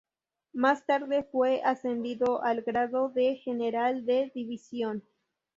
[0.53, 5.03] Más tarde fue ascendido al grado de general de división.